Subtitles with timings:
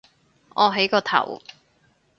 [0.55, 1.43] 我起個頭